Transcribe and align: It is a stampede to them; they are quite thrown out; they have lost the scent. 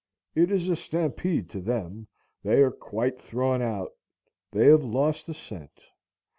It 0.33 0.49
is 0.49 0.67
a 0.67 0.75
stampede 0.75 1.47
to 1.51 1.59
them; 1.61 2.07
they 2.41 2.63
are 2.63 2.71
quite 2.71 3.21
thrown 3.21 3.61
out; 3.61 3.91
they 4.49 4.65
have 4.65 4.83
lost 4.83 5.27
the 5.27 5.33
scent. 5.35 5.79